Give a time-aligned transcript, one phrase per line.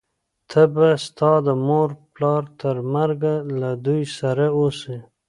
[0.49, 4.97] ته به ستا د مور و پلار تر مرګه له دوی سره اوسې،